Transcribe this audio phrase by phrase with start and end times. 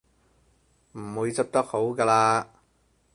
[0.93, 2.47] 唔會執得好嘅喇